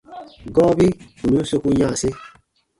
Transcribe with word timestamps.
Gɔɔbi 0.55 0.87
ù 1.23 1.25
nùn 1.33 1.47
soku 1.49 1.69
yanse. 1.79 2.09